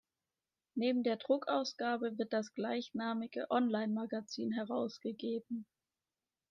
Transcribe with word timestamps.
Neben 0.73 1.03
der 1.03 1.17
Druckausgabe 1.17 2.17
wird 2.17 2.33
das 2.33 2.55
gleichnamige 2.55 3.45
Online-Magazin 3.51 4.51
herausgegeben. 4.51 5.67